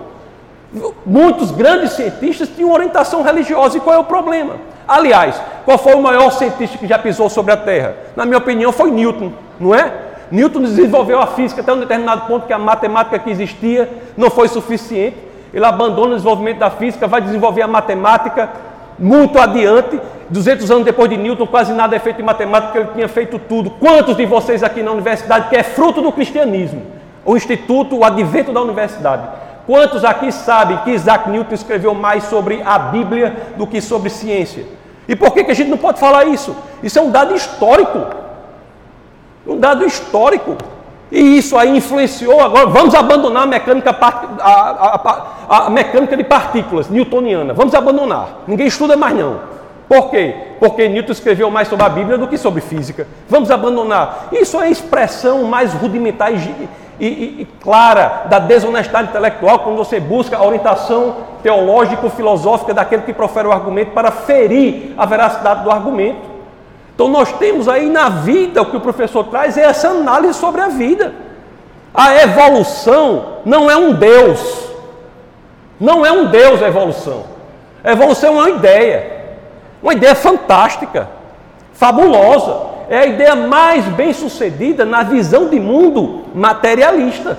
Muitos 1.06 1.50
grandes 1.52 1.94
cientistas 1.94 2.48
tinham 2.48 2.72
orientação 2.72 3.24
religiosa, 3.24 3.78
e 3.78 3.82
qual 3.82 3.96
é 3.96 4.00
o 4.00 4.04
problema? 4.04 4.54
Aliás, 4.88 5.42
qual 5.66 5.78
foi 5.78 5.96
o 5.96 6.02
maior 6.02 6.32
cientista 6.32 6.78
que 6.78 6.88
já 6.88 7.00
pisou 7.00 7.30
sobre 7.30 7.52
a 7.52 7.58
Terra? 7.58 7.96
Na 8.16 8.26
minha 8.26 8.38
opinião, 8.38 8.72
foi 8.72 8.92
Newton, 8.92 9.32
não 9.60 9.74
é? 9.74 9.92
Newton 10.32 10.62
desenvolveu 10.62 11.20
a 11.20 11.28
física 11.28 11.62
até 11.62 11.74
um 11.74 11.80
determinado 11.80 12.28
ponto 12.28 12.46
que 12.46 12.54
a 12.54 12.60
matemática 12.60 13.18
que 13.18 13.32
existia 13.32 13.90
não 14.16 14.30
foi 14.30 14.48
suficiente. 14.48 15.18
Ele 15.52 15.66
abandona 15.66 16.12
o 16.12 16.16
desenvolvimento 16.16 16.60
da 16.60 16.70
física, 16.70 17.08
vai 17.08 17.22
desenvolver 17.22 17.64
a 17.64 17.68
matemática 17.68 18.50
muito 19.00 19.40
adiante. 19.40 20.00
200 20.30 20.70
anos 20.70 20.86
depois 20.86 21.10
de 21.10 21.18
Newton, 21.18 21.48
quase 21.48 21.74
nada 21.74 21.96
é 21.96 22.00
feito 22.00 22.22
em 22.22 22.24
matemática, 22.24 22.78
ele 22.78 22.90
tinha 22.94 23.08
feito 23.08 23.40
tudo. 23.40 23.72
Quantos 23.72 24.16
de 24.16 24.26
vocês 24.28 24.62
aqui 24.62 24.84
na 24.84 24.92
universidade 24.92 25.50
que 25.50 25.56
é 25.56 25.64
fruto 25.64 26.00
do 26.00 26.12
cristianismo? 26.12 26.84
O 27.26 27.36
instituto, 27.36 27.98
o 27.98 28.04
advento 28.04 28.52
da 28.52 28.62
universidade 28.62 29.24
Quantos 29.70 30.04
aqui 30.04 30.32
sabem 30.32 30.78
que 30.78 30.90
Isaac 30.90 31.30
Newton 31.30 31.54
escreveu 31.54 31.94
mais 31.94 32.24
sobre 32.24 32.60
a 32.66 32.80
Bíblia 32.80 33.54
do 33.56 33.68
que 33.68 33.80
sobre 33.80 34.10
ciência? 34.10 34.66
E 35.08 35.16
por 35.16 35.32
que, 35.32 35.44
que 35.44 35.52
a 35.52 35.54
gente 35.54 35.70
não 35.70 35.78
pode 35.78 36.00
falar 36.00 36.26
isso? 36.26 36.56
Isso 36.82 36.98
é 36.98 37.02
um 37.04 37.12
dado 37.12 37.36
histórico. 37.36 38.04
Um 39.46 39.60
dado 39.60 39.86
histórico. 39.86 40.58
E 41.12 41.38
isso 41.38 41.56
aí 41.56 41.78
influenciou. 41.78 42.42
Agora 42.42 42.66
vamos 42.66 42.96
abandonar 42.96 43.44
a 43.44 43.46
mecânica, 43.46 43.96
a, 43.96 44.48
a, 44.48 45.66
a, 45.68 45.70
mecânica 45.70 46.18
de 46.18 46.24
partículas 46.24 46.90
newtoniana. 46.90 47.54
Vamos 47.54 47.76
abandonar. 47.76 48.40
Ninguém 48.48 48.66
estuda 48.66 48.98
mais 48.98 49.16
não. 49.16 49.40
Por 49.90 50.12
quê? 50.12 50.36
Porque 50.60 50.88
Newton 50.88 51.14
escreveu 51.14 51.50
mais 51.50 51.68
sobre 51.68 51.84
a 51.84 51.90
Bíblia 51.90 52.16
do 52.16 52.28
que 52.28 52.38
sobre 52.38 52.62
física. 52.62 53.08
Vamos 53.28 53.50
abandonar. 53.50 54.28
Isso 54.32 54.62
é 54.62 54.66
a 54.66 54.70
expressão 54.70 55.46
mais 55.46 55.74
rudimentar 55.74 56.32
e, 56.32 56.70
e, 57.00 57.06
e 57.42 57.48
clara 57.60 58.26
da 58.30 58.38
desonestidade 58.38 59.10
intelectual 59.10 59.60
quando 59.60 59.78
você 59.78 60.00
busca 60.00 60.38
a 60.38 60.46
orientação 60.46 61.16
teológico-filosófica 61.42 62.72
daquele 62.72 63.02
que 63.02 63.14
profere 63.14 63.48
o 63.48 63.52
argumento 63.52 63.92
para 63.92 64.12
ferir 64.12 64.94
a 64.96 65.08
veracidade 65.08 65.64
do 65.64 65.72
argumento. 65.72 66.30
Então 66.94 67.08
nós 67.08 67.32
temos 67.34 67.68
aí 67.68 67.90
na 67.90 68.10
vida, 68.10 68.62
o 68.62 68.68
que 68.68 68.78
o 68.78 68.82
professor 68.82 69.24
traz 69.24 69.58
é 69.58 69.64
essa 69.64 69.88
análise 69.88 70.36
sobre 70.36 70.62
a 70.62 70.68
vida. 70.68 71.16
A 71.92 72.14
evolução 72.22 73.38
não 73.44 73.72
é 73.72 73.76
um 73.76 73.92
Deus. 73.94 74.70
Não 75.80 76.06
é 76.06 76.12
um 76.12 76.28
Deus 76.28 76.62
a 76.62 76.68
evolução. 76.68 77.24
A 77.84 77.92
evolução 77.92 78.38
é 78.38 78.42
uma 78.42 78.50
ideia. 78.52 79.19
Uma 79.82 79.94
ideia 79.94 80.16
fantástica, 80.16 81.10
fabulosa. 81.74 82.70
É 82.90 83.00
a 83.00 83.06
ideia 83.06 83.36
mais 83.36 83.86
bem 83.86 84.12
sucedida 84.14 84.84
na 84.84 85.04
visão 85.04 85.48
de 85.48 85.60
mundo 85.60 86.26
materialista. 86.34 87.38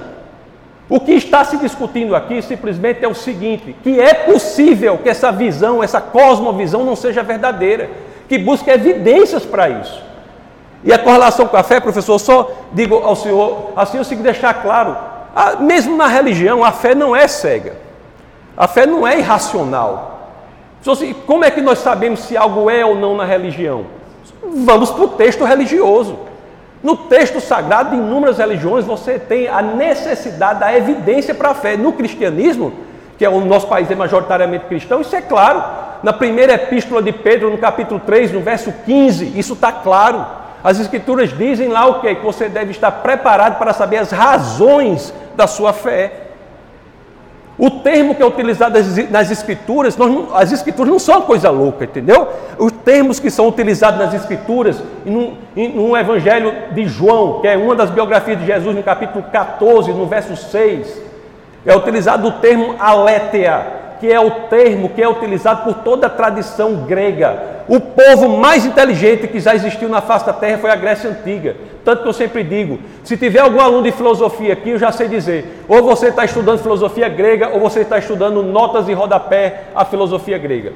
O 0.89 0.99
que 0.99 1.13
está 1.13 1.45
se 1.45 1.57
discutindo 1.57 2.17
aqui 2.17 2.41
simplesmente 2.43 3.05
é 3.05 3.09
o 3.09 3.15
seguinte: 3.15 3.77
que 3.83 4.01
é 4.01 4.15
possível 4.15 4.99
que 4.99 5.09
essa 5.09 5.31
visão, 5.31 5.83
essa 5.83 6.01
cosmovisão 6.01 6.85
não 6.85 6.97
seja 6.97 7.23
verdadeira, 7.23 7.91
que 8.29 8.39
busque 8.39 8.71
evidências 8.71 9.45
para 9.45 9.69
isso. 9.69 10.03
E 10.83 10.93
a 10.93 10.99
correlação 10.99 11.47
com 11.47 11.57
a 11.57 11.63
fé, 11.63 11.79
professor, 11.79 12.19
só 12.19 12.51
digo 12.73 12.97
ao 12.97 13.15
senhor, 13.15 13.73
assim 13.77 13.99
eu 13.99 14.05
consigo 14.05 14.23
deixar 14.23 14.55
claro, 14.55 14.97
mesmo 15.61 15.97
na 15.97 16.07
religião, 16.07 16.65
a 16.65 16.73
fé 16.73 16.95
não 16.95 17.15
é 17.15 17.29
cega, 17.29 17.77
a 18.57 18.67
fé 18.67 18.87
não 18.87 19.07
é 19.07 19.19
irracional, 19.19 20.10
como 21.27 21.45
é 21.45 21.51
que 21.51 21.61
nós 21.61 21.79
sabemos 21.79 22.21
se 22.21 22.37
algo 22.37 22.71
é 22.71 22.85
ou 22.85 22.95
não 22.95 23.17
na 23.17 23.25
religião? 23.25 23.87
Vamos 24.43 24.91
para 24.91 25.05
o 25.05 25.09
texto 25.09 25.45
religioso. 25.45 26.19
No 26.83 26.97
texto 26.97 27.41
sagrado 27.41 27.91
de 27.91 27.97
inúmeras 27.97 28.39
religiões, 28.39 28.87
você 28.87 29.19
tem 29.19 29.47
a 29.49 29.61
necessidade 29.61 30.61
da 30.61 30.75
evidência 30.75 31.35
para 31.35 31.51
a 31.51 31.55
fé. 31.55 31.77
No 31.77 31.93
cristianismo, 31.93 32.73
que 33.19 33.25
é 33.25 33.29
o 33.29 33.45
nosso 33.45 33.67
país 33.67 33.91
é 33.91 33.95
majoritariamente 33.95 34.65
cristão, 34.65 35.03
isso 35.03 35.15
é 35.15 35.21
claro. 35.21 35.63
Na 36.03 36.11
primeira 36.11 36.55
epístola 36.55 37.03
de 37.03 37.13
Pedro, 37.13 37.51
no 37.51 37.59
capítulo 37.59 38.01
3, 38.01 38.33
no 38.33 38.41
verso 38.41 38.73
15, 38.87 39.39
isso 39.39 39.53
está 39.53 39.71
claro. 39.71 40.25
As 40.65 40.81
escrituras 40.81 41.37
dizem 41.37 41.69
lá 41.69 41.87
o 41.87 42.01
quê? 42.01 42.15
Que 42.15 42.25
você 42.25 42.49
deve 42.49 42.71
estar 42.71 42.91
preparado 42.91 43.59
para 43.59 43.75
saber 43.75 43.99
as 43.99 44.11
razões 44.11 45.13
da 45.37 45.47
sua 45.47 45.75
fé. 45.75 46.30
O 47.59 47.71
termo 47.71 48.15
que 48.15 48.23
é 48.23 48.27
utilizado 48.27 48.79
nas 49.11 49.31
escrituras, 49.31 49.97
as 50.35 50.51
escrituras 50.51 50.91
não 50.91 50.99
são 50.99 51.21
coisa 51.23 51.51
louca, 51.51 51.85
entendeu? 51.85 52.27
Os 52.59 52.73
termos 52.73 53.21
que 53.21 53.31
são 53.31 53.49
utilizados 53.49 54.01
nas 54.01 54.15
escrituras, 54.15 54.83
no, 55.05 55.37
no 55.55 55.97
Evangelho 55.97 56.55
de 56.73 56.87
João, 56.87 57.41
que 57.41 57.49
é 57.49 57.57
uma 57.57 57.77
das 57.77 57.91
biografias 57.91 58.39
de 58.39 58.47
Jesus, 58.47 58.75
no 58.75 58.83
capítulo 58.83 59.25
14, 59.31 59.93
no 59.93 60.07
verso 60.07 60.37
6, 60.37 61.03
é 61.67 61.77
utilizado 61.77 62.29
o 62.29 62.33
termo 62.33 62.77
aletheia, 62.79 63.67
que 64.01 64.11
é 64.11 64.19
o 64.19 64.31
termo 64.49 64.89
que 64.89 65.03
é 65.03 65.09
utilizado 65.09 65.63
por 65.63 65.83
toda 65.83 66.07
a 66.07 66.11
tradição 66.11 66.87
grega. 66.87 67.61
O 67.69 67.79
povo 67.79 68.29
mais 68.31 68.65
inteligente 68.65 69.29
que 69.29 69.39
já 69.39 69.55
existiu 69.55 69.89
na 69.89 70.01
face 70.01 70.27
da 70.27 70.33
terra 70.33 70.59
foi 70.59 70.71
a 70.71 70.75
Grécia 70.75 71.11
Antiga. 71.11 71.55
Tanto 71.85 72.03
que 72.03 72.09
eu 72.09 72.13
sempre 72.13 72.43
digo: 72.43 72.81
se 73.05 73.17
tiver 73.17 73.41
algum 73.41 73.61
aluno 73.61 73.85
de 73.85 73.93
filosofia 73.93 74.55
aqui, 74.55 74.71
eu 74.71 74.79
já 74.79 74.91
sei 74.91 75.07
dizer, 75.07 75.65
ou 75.69 75.83
você 75.83 76.09
está 76.09 76.25
estudando 76.25 76.59
filosofia 76.59 77.09
grega, 77.09 77.51
ou 77.51 77.61
você 77.61 77.81
está 77.81 77.99
estudando 77.99 78.43
notas 78.43 78.89
e 78.89 78.93
rodapé 78.93 79.65
a 79.75 79.85
filosofia 79.85 80.39
grega. 80.39 80.73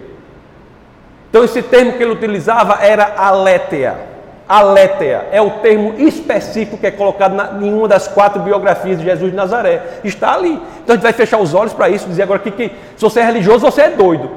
Então, 1.31 1.43
esse 1.43 1.63
termo 1.63 1.95
que 1.95 2.03
ele 2.03 2.13
utilizava 2.13 2.79
era 2.81 3.15
aletheia. 3.17 4.14
Aletheia 4.47 5.27
é 5.33 5.41
o 5.41 5.51
termo 5.51 5.95
específico 5.99 6.77
que 6.77 6.87
é 6.87 6.91
colocado 6.91 7.35
na, 7.35 7.53
em 7.63 7.73
uma 7.73 7.89
das 7.89 8.07
quatro 8.07 8.43
biografias 8.43 8.99
de 8.99 9.05
Jesus 9.05 9.31
de 9.31 9.37
Nazaré. 9.37 10.01
Está 10.05 10.35
ali. 10.35 10.61
Então 10.83 10.93
a 10.93 10.97
gente 10.97 11.03
vai 11.03 11.13
fechar 11.15 11.39
os 11.39 11.55
olhos 11.55 11.73
para 11.73 11.89
isso, 11.89 12.07
dizer 12.07 12.25
agora 12.25 12.39
que, 12.39 12.51
que 12.51 12.69
se 12.69 13.03
você 13.03 13.21
é 13.21 13.25
religioso, 13.25 13.61
você 13.61 13.83
é 13.83 13.91
doido. 13.91 14.31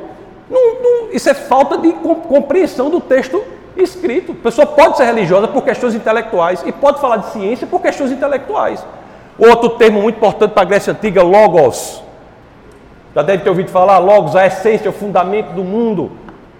Não, 0.49 0.75
não, 0.81 1.11
isso 1.11 1.29
é 1.29 1.33
falta 1.33 1.77
de 1.77 1.91
compreensão 1.91 2.89
do 2.89 3.01
texto 3.01 3.43
escrito. 3.75 4.31
A 4.31 4.43
pessoa 4.43 4.65
pode 4.65 4.95
ser 4.95 5.03
religiosa 5.03 5.47
por 5.47 5.61
questões 5.61 5.93
intelectuais 5.93 6.63
e 6.65 6.71
pode 6.71 7.01
falar 7.01 7.17
de 7.17 7.31
ciência 7.31 7.67
por 7.67 7.81
questões 7.81 8.11
intelectuais. 8.11 8.85
Outro 9.37 9.71
termo 9.71 10.01
muito 10.01 10.15
importante 10.15 10.51
para 10.51 10.63
a 10.63 10.65
Grécia 10.65 10.93
Antiga, 10.93 11.21
logos. 11.21 12.01
Já 13.13 13.21
deve 13.21 13.43
ter 13.43 13.49
ouvido 13.49 13.69
falar, 13.69 13.97
logos, 13.97 14.35
a 14.35 14.47
essência, 14.47 14.89
o 14.89 14.93
fundamento 14.93 15.51
do 15.51 15.63
mundo. 15.63 16.11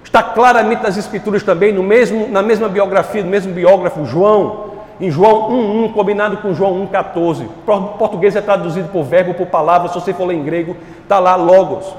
Está 0.07 0.23
claramente 0.23 0.81
nas 0.81 0.95
escrituras 0.95 1.43
também, 1.43 1.73
no 1.73 1.83
mesmo, 1.83 2.29
na 2.29 2.41
mesma 2.41 2.69
biografia, 2.69 3.21
no 3.21 3.29
mesmo 3.29 3.53
biógrafo, 3.53 4.05
João, 4.05 4.67
em 5.01 5.11
João 5.11 5.51
1.1, 5.51 5.93
combinado 5.93 6.37
com 6.37 6.53
João 6.53 6.87
1.14. 6.87 7.45
Português 7.99 8.33
é 8.33 8.39
traduzido 8.39 8.87
por 8.87 9.03
verbo, 9.03 9.33
por 9.33 9.47
palavra, 9.47 9.89
se 9.89 9.95
você 9.95 10.13
for 10.13 10.23
ler 10.27 10.35
em 10.35 10.45
grego, 10.45 10.77
está 11.03 11.19
lá 11.19 11.35
logos. 11.35 11.93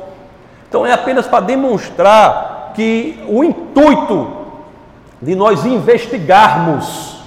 Então 0.67 0.87
é 0.87 0.93
apenas 0.93 1.27
para 1.27 1.45
demonstrar 1.45 2.73
que 2.75 3.23
o 3.29 3.45
intuito 3.45 4.27
de 5.21 5.35
nós 5.35 5.67
investigarmos, 5.67 7.23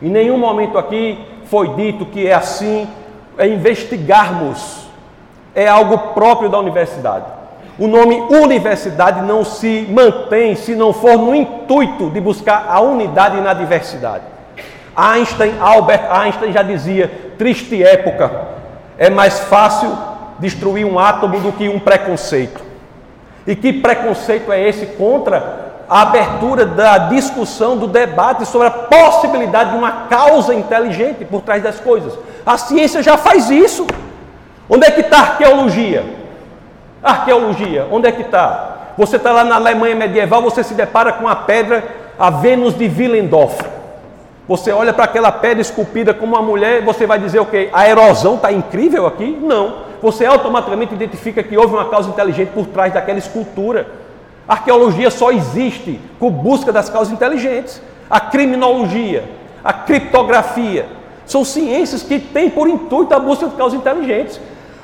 em 0.00 0.08
nenhum 0.08 0.38
momento 0.38 0.78
aqui 0.78 1.22
foi 1.44 1.74
dito 1.74 2.06
que 2.06 2.26
é 2.26 2.32
assim, 2.32 2.88
é 3.36 3.46
investigarmos, 3.46 4.88
é 5.54 5.68
algo 5.68 5.98
próprio 6.14 6.48
da 6.48 6.58
universidade. 6.58 7.37
O 7.78 7.86
nome 7.86 8.20
universidade 8.28 9.22
não 9.22 9.44
se 9.44 9.86
mantém 9.88 10.56
se 10.56 10.74
não 10.74 10.92
for 10.92 11.16
no 11.16 11.32
intuito 11.32 12.10
de 12.10 12.20
buscar 12.20 12.66
a 12.68 12.80
unidade 12.80 13.40
na 13.40 13.54
diversidade. 13.54 14.24
Einstein, 14.96 15.54
Albert 15.60 16.10
Einstein 16.10 16.52
já 16.52 16.62
dizia: 16.62 17.08
triste 17.38 17.80
época, 17.80 18.48
é 18.98 19.08
mais 19.08 19.38
fácil 19.38 19.96
destruir 20.40 20.84
um 20.84 20.98
átomo 20.98 21.38
do 21.38 21.52
que 21.52 21.68
um 21.68 21.78
preconceito. 21.78 22.60
E 23.46 23.54
que 23.54 23.72
preconceito 23.72 24.50
é 24.50 24.60
esse 24.60 24.84
contra 24.84 25.68
a 25.88 26.02
abertura 26.02 26.66
da 26.66 26.98
discussão, 26.98 27.76
do 27.76 27.86
debate 27.86 28.44
sobre 28.44 28.66
a 28.66 28.72
possibilidade 28.72 29.70
de 29.70 29.76
uma 29.76 29.92
causa 30.08 30.52
inteligente 30.52 31.24
por 31.24 31.42
trás 31.42 31.62
das 31.62 31.78
coisas? 31.78 32.12
A 32.44 32.58
ciência 32.58 33.04
já 33.04 33.16
faz 33.16 33.50
isso. 33.50 33.86
Onde 34.68 34.84
é 34.84 34.90
que 34.90 35.00
está 35.00 35.18
a 35.18 35.20
arqueologia? 35.20 36.17
Arqueologia, 37.02 37.86
onde 37.90 38.08
é 38.08 38.12
que 38.12 38.22
está? 38.22 38.94
Você 38.96 39.16
está 39.16 39.30
lá 39.30 39.44
na 39.44 39.54
Alemanha 39.54 39.94
medieval, 39.94 40.42
você 40.42 40.64
se 40.64 40.74
depara 40.74 41.12
com 41.12 41.28
a 41.28 41.36
pedra, 41.36 41.84
a 42.18 42.30
Vênus 42.30 42.76
de 42.76 42.86
Willendorf. 42.86 43.62
Você 44.48 44.72
olha 44.72 44.92
para 44.92 45.04
aquela 45.04 45.30
pedra 45.30 45.60
esculpida 45.60 46.12
como 46.12 46.34
uma 46.34 46.42
mulher, 46.42 46.82
você 46.82 47.06
vai 47.06 47.18
dizer 47.18 47.38
o 47.38 47.46
quê? 47.46 47.68
A 47.72 47.88
erosão 47.88 48.34
está 48.34 48.50
incrível 48.50 49.06
aqui? 49.06 49.38
Não. 49.40 49.88
Você 50.02 50.24
automaticamente 50.24 50.94
identifica 50.94 51.42
que 51.42 51.56
houve 51.56 51.74
uma 51.74 51.84
causa 51.84 52.08
inteligente 52.08 52.48
por 52.48 52.66
trás 52.66 52.92
daquela 52.92 53.18
escultura. 53.18 53.86
A 54.48 54.54
arqueologia 54.54 55.10
só 55.10 55.30
existe 55.30 56.00
com 56.18 56.30
busca 56.30 56.72
das 56.72 56.88
causas 56.88 57.12
inteligentes. 57.12 57.80
A 58.08 58.18
criminologia, 58.18 59.24
a 59.62 59.72
criptografia, 59.72 60.86
são 61.26 61.44
ciências 61.44 62.02
que 62.02 62.18
têm 62.18 62.48
por 62.48 62.68
intuito 62.68 63.14
a 63.14 63.18
busca 63.18 63.46
de 63.46 63.54
causas 63.54 63.78
inteligentes. 63.78 64.40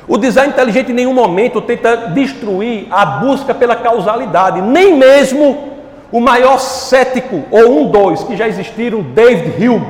O 0.06 0.18
design 0.18 0.52
inteligente 0.52 0.92
em 0.92 0.94
nenhum 0.94 1.14
momento 1.14 1.60
tenta 1.60 1.96
destruir 2.08 2.88
a 2.90 3.06
busca 3.06 3.54
pela 3.54 3.74
causalidade, 3.74 4.60
nem 4.60 4.96
mesmo 4.96 5.72
o 6.12 6.20
maior 6.20 6.58
cético, 6.58 7.42
ou 7.50 7.80
um, 7.80 7.90
dois, 7.90 8.22
que 8.22 8.36
já 8.36 8.46
existiram, 8.46 9.02
David 9.02 9.66
Hume, 9.66 9.86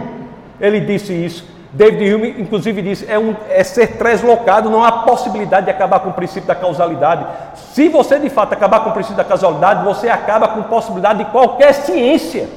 ele 0.61 0.81
disse 0.81 1.13
isso. 1.13 1.53
David 1.73 2.15
Hume, 2.15 2.37
inclusive, 2.39 2.81
disse: 2.81 3.05
é, 3.11 3.19
um, 3.19 3.35
é 3.51 3.65
ser 3.65 3.99
translocado, 3.99 4.71
não 4.71 4.85
há 4.85 4.93
possibilidade 4.93 5.67
de 5.67 5.73
acabar 5.73 5.99
com 5.99 6.11
o 6.11 6.13
princípio 6.13 6.47
da 6.47 6.55
causalidade. 6.55 7.27
Se 7.73 7.89
você 7.89 8.19
de 8.19 8.31
fato 8.31 8.53
acabar 8.53 8.81
com 8.81 8.91
o 8.91 8.93
princípio 8.93 9.17
da 9.17 9.25
causalidade, 9.25 9.85
você 9.85 10.09
acaba 10.09 10.47
com 10.49 10.61
a 10.61 10.65
possibilidade 10.65 11.19
de 11.19 11.25
qualquer 11.27 11.75
ciência. 11.75 12.49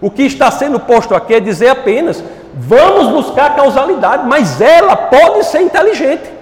O 0.00 0.10
que 0.10 0.22
está 0.22 0.50
sendo 0.50 0.80
posto 0.80 1.14
aqui 1.14 1.34
é 1.34 1.40
dizer 1.40 1.68
apenas: 1.68 2.22
vamos 2.52 3.08
buscar 3.08 3.52
a 3.52 3.54
causalidade, 3.54 4.26
mas 4.26 4.60
ela 4.60 4.96
pode 4.96 5.46
ser 5.46 5.60
inteligente. 5.62 6.35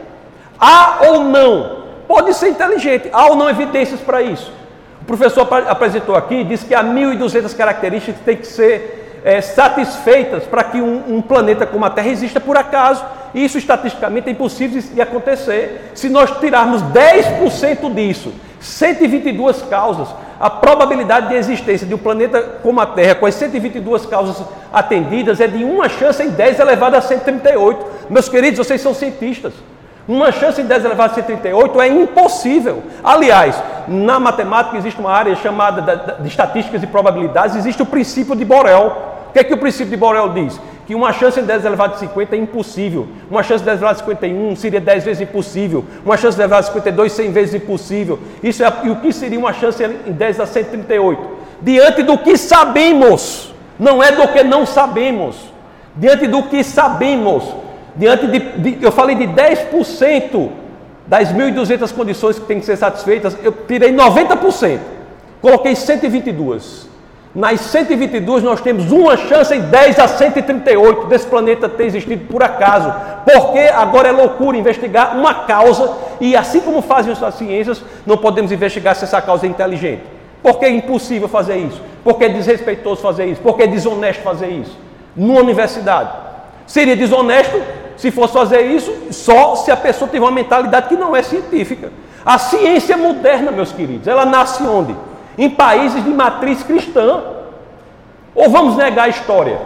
Há 0.59 0.99
ou 1.09 1.25
não? 1.25 1.85
Pode 2.07 2.35
ser 2.35 2.49
inteligente, 2.49 3.09
há 3.13 3.27
ou 3.27 3.37
não 3.37 3.49
evidências 3.49 4.01
para 4.01 4.23
isso? 4.23 4.53
O 5.01 5.05
professor 5.05 5.47
apresentou 5.69 6.17
aqui, 6.17 6.45
disse 6.45 6.65
que 6.65 6.75
há 6.75 6.83
1.200 6.83 7.55
características 7.55 8.19
que 8.19 8.25
têm 8.25 8.37
que 8.37 8.47
ser 8.47 9.21
é, 9.25 9.41
satisfeitas 9.41 10.45
para 10.45 10.65
que 10.65 10.81
um, 10.81 11.17
um, 11.17 11.23
planeta 11.23 11.67
como 11.67 11.85
a 11.85 11.91
Terra 11.91 12.09
exista 12.09 12.41
por 12.41 12.57
acaso. 12.57 13.05
Isso 13.35 13.59
estatisticamente 13.59 14.29
é 14.29 14.33
impossível 14.33 14.81
de 14.81 15.01
acontecer. 15.01 15.91
Se 15.95 16.09
nós 16.09 16.31
tirarmos 16.39 16.83
10% 16.83 17.93
disso, 17.93 18.33
122 18.61 19.63
causas, 19.63 20.09
a 20.39 20.51
probabilidade 20.51 21.29
de 21.29 21.35
existência 21.35 21.87
de 21.87 21.95
um 21.95 21.99
planeta 21.99 22.41
como 22.63 22.81
a 22.81 22.87
Terra, 22.87 23.15
com 23.15 23.27
as 23.27 23.35
122 23.35 24.07
causas 24.07 24.47
atendidas, 24.73 25.41
é 25.41 25.47
de 25.47 25.65
uma 25.65 25.89
chance 25.89 26.23
em 26.23 26.31
10 26.31 26.61
elevado 26.61 26.97
a 26.97 27.01
138. 27.01 27.87
Meus 28.09 28.29
queridos, 28.29 28.59
vocês 28.59 28.81
são 28.81 28.95
cientistas. 28.95 29.53
Uma 30.07 30.31
chance 30.31 30.61
em 30.61 30.67
10 30.67 30.85
elevado 30.85 31.13
a 31.13 31.15
138 31.15 31.81
é 31.81 31.89
impossível. 31.89 32.83
Aliás, 33.03 33.61
na 33.89 34.21
matemática 34.21 34.77
existe 34.77 35.01
uma 35.01 35.11
área 35.11 35.35
chamada 35.37 36.19
de 36.21 36.29
estatísticas 36.29 36.83
e 36.83 36.87
probabilidades, 36.87 37.57
existe 37.57 37.83
o 37.83 37.87
princípio 37.87 38.37
de 38.37 38.45
Borel. 38.45 39.15
O 39.29 39.33
que 39.33 39.39
é 39.39 39.45
que 39.45 39.55
o 39.55 39.59
princípio 39.59 39.91
de 39.91 39.97
Borel 39.97 40.29
diz? 40.29 40.61
Que 40.87 40.95
uma 40.95 41.13
chance 41.13 41.41
em 41.41 41.45
10 41.45 41.65
elevado 41.65 41.95
a 41.95 41.97
50 41.97 42.37
é 42.37 42.39
impossível. 42.39 43.09
Uma 43.31 43.43
chance 43.43 43.63
em 43.63 43.65
10 43.65 43.79
elevado 43.79 43.97
a 43.97 43.99
51 44.01 44.57
seria 44.57 44.81
10 44.81 45.05
vezes 45.05 45.23
impossível. 45.23 45.85
Uma 46.05 46.19
chance 46.19 46.37
em 46.37 46.39
10 46.39 46.51
elevado 46.51 46.61
a 46.61 46.67
52, 46.67 47.13
100 47.13 47.33
vezes 47.33 47.55
impossível. 47.55 48.19
Isso 48.43 48.63
é, 48.63 48.73
e 48.85 48.91
o 48.91 48.97
que 48.97 49.11
seria 49.11 49.39
uma 49.39 49.55
chance 49.55 49.83
em 49.83 50.13
10 50.13 50.41
a 50.41 50.47
138? 50.47 51.23
Diante 51.63 52.03
do 52.03 52.19
que 52.19 52.37
sabemos, 52.37 53.55
não 53.79 54.03
é 54.03 54.13
do 54.13 54.29
que 54.29 54.45
não 54.45 54.67
sabemos. 54.67 55.37
Diante 55.97 56.27
do 56.27 56.43
que 56.43 56.63
sabemos 56.63 57.64
diante 57.97 58.27
de, 58.27 58.39
de 58.39 58.85
eu 58.85 58.93
falei 58.93 59.15
de 59.15 59.27
10% 59.27 60.51
das 61.07 61.33
1.200 61.33 61.93
condições 61.95 62.39
que 62.39 62.47
têm 62.47 62.61
que 62.61 62.67
ser 62.67 62.77
satisfeitas, 62.77 63.37
eu 63.43 63.53
tirei 63.53 63.93
90%, 63.93 64.79
coloquei 65.41 65.75
122. 65.75 66.95
Nas 67.35 67.61
122 67.63 68.45
nós 68.45 68.61
temos 68.61 68.93
uma 68.93 69.17
chance 69.17 69.53
em 69.53 69.61
10 69.61 69.99
a 69.99 70.07
138 70.07 71.07
desse 71.07 71.27
planeta 71.27 71.69
ter 71.69 71.87
existido 71.87 72.27
por 72.27 72.45
acaso. 72.45 72.95
Porque 73.25 73.59
agora 73.59 74.09
é 74.09 74.13
loucura 74.13 74.57
investigar 74.57 75.17
uma 75.19 75.35
causa 75.35 75.93
e 76.21 76.37
assim 76.37 76.61
como 76.61 76.81
fazem 76.81 77.13
as 77.13 77.35
ciências, 77.35 77.83
não 78.07 78.17
podemos 78.17 78.53
investigar 78.53 78.95
se 78.95 79.03
essa 79.03 79.21
causa 79.21 79.47
é 79.47 79.49
inteligente. 79.49 80.03
Porque 80.41 80.65
é 80.65 80.71
impossível 80.71 81.27
fazer 81.27 81.57
isso? 81.57 81.83
Porque 82.05 82.25
é 82.25 82.29
desrespeitoso 82.29 83.03
fazer 83.03 83.25
isso? 83.27 83.41
Porque 83.41 83.65
é 83.65 83.67
desonesto 83.67 84.23
fazer 84.23 84.49
isso? 84.49 84.79
Numa 85.17 85.41
universidade. 85.41 86.11
Seria 86.67 86.97
desonesto 86.97 87.61
se 87.97 88.11
fosse 88.11 88.33
fazer 88.33 88.63
isso 88.63 88.93
só 89.11 89.57
se 89.57 89.71
a 89.71 89.77
pessoa 89.77 90.11
tiver 90.11 90.25
uma 90.25 90.31
mentalidade 90.31 90.89
que 90.89 90.97
não 90.97 91.15
é 91.15 91.23
científica. 91.23 91.91
A 92.25 92.39
ciência 92.39 92.97
moderna, 92.97 93.53
meus 93.53 93.73
queridos, 93.73 94.09
ela 94.09 94.25
nasce 94.25 94.63
onde? 94.63 94.97
Em 95.37 95.51
países 95.51 96.03
de 96.03 96.11
matriz 96.11 96.63
cristã. 96.63 97.23
Ou 98.35 98.49
vamos 98.49 98.77
negar 98.77 99.05
a 99.05 99.09
história? 99.09 99.59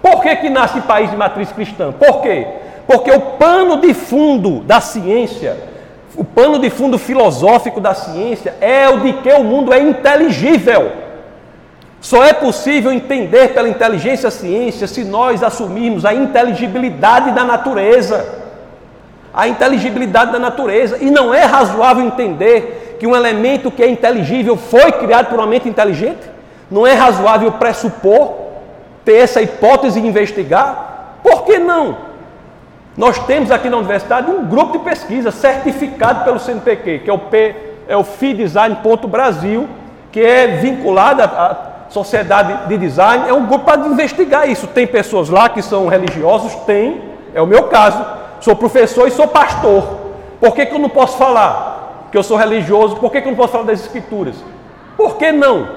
Por 0.00 0.22
que, 0.22 0.36
que 0.36 0.50
nasce 0.50 0.78
em 0.78 0.82
país 0.82 1.10
de 1.10 1.16
matriz 1.16 1.50
cristã? 1.52 1.92
Por 1.92 2.22
quê? 2.22 2.46
Porque 2.86 3.10
o 3.10 3.20
pano 3.20 3.78
de 3.78 3.92
fundo 3.94 4.60
da 4.60 4.80
ciência, 4.80 5.56
o 6.16 6.24
pano 6.24 6.58
de 6.58 6.70
fundo 6.70 6.98
filosófico 6.98 7.80
da 7.80 7.94
ciência 7.94 8.54
é 8.60 8.88
o 8.88 9.00
de 9.00 9.14
que 9.14 9.32
o 9.32 9.42
mundo 9.42 9.72
é 9.72 9.80
inteligível. 9.80 11.03
Só 12.04 12.22
é 12.22 12.34
possível 12.34 12.92
entender 12.92 13.54
pela 13.54 13.66
inteligência 13.66 14.28
a 14.28 14.30
ciência 14.30 14.86
se 14.86 15.02
nós 15.04 15.42
assumirmos 15.42 16.04
a 16.04 16.12
inteligibilidade 16.12 17.30
da 17.30 17.44
natureza. 17.44 18.42
A 19.32 19.48
inteligibilidade 19.48 20.30
da 20.30 20.38
natureza. 20.38 20.98
E 21.00 21.10
não 21.10 21.32
é 21.32 21.44
razoável 21.44 22.04
entender 22.04 22.98
que 23.00 23.06
um 23.06 23.16
elemento 23.16 23.70
que 23.70 23.82
é 23.82 23.88
inteligível 23.88 24.54
foi 24.54 24.92
criado 24.92 25.30
por 25.30 25.38
uma 25.38 25.46
mente 25.46 25.66
inteligente? 25.66 26.20
Não 26.70 26.86
é 26.86 26.92
razoável 26.92 27.52
pressupor, 27.52 28.34
ter 29.02 29.14
essa 29.14 29.40
hipótese 29.40 29.98
e 29.98 30.06
investigar? 30.06 31.20
Por 31.22 31.46
que 31.46 31.58
não? 31.58 31.96
Nós 32.98 33.18
temos 33.20 33.50
aqui 33.50 33.70
na 33.70 33.78
universidade 33.78 34.30
um 34.30 34.44
grupo 34.44 34.72
de 34.72 34.84
pesquisa 34.84 35.30
certificado 35.30 36.22
pelo 36.22 36.38
CNPq, 36.38 36.98
que 36.98 37.08
é 37.08 37.12
o, 37.14 37.18
P, 37.18 37.56
é 37.88 37.96
o 37.96 38.04
FI 38.04 38.34
Design 38.34 38.76
Brasil, 39.08 39.66
que 40.12 40.20
é 40.20 40.48
vinculado 40.58 41.22
a 41.22 41.70
Sociedade 41.94 42.68
de 42.68 42.76
Design 42.76 43.28
é 43.28 43.32
um 43.32 43.46
grupo 43.46 43.66
para 43.66 43.86
investigar 43.86 44.50
isso. 44.50 44.66
Tem 44.66 44.84
pessoas 44.84 45.28
lá 45.28 45.48
que 45.48 45.62
são 45.62 45.86
religiosos? 45.86 46.52
Tem, 46.66 47.00
é 47.32 47.40
o 47.40 47.46
meu 47.46 47.68
caso. 47.68 48.04
Sou 48.40 48.56
professor 48.56 49.06
e 49.06 49.12
sou 49.12 49.28
pastor. 49.28 50.00
Por 50.40 50.56
que, 50.56 50.66
que 50.66 50.74
eu 50.74 50.80
não 50.80 50.88
posso 50.88 51.16
falar 51.16 52.08
que 52.10 52.18
eu 52.18 52.22
sou 52.24 52.36
religioso? 52.36 52.96
Por 52.96 53.12
que, 53.12 53.20
que 53.20 53.28
eu 53.28 53.30
não 53.30 53.36
posso 53.36 53.52
falar 53.52 53.64
das 53.64 53.80
Escrituras? 53.80 54.34
Por 54.96 55.16
que 55.16 55.30
não? 55.30 55.68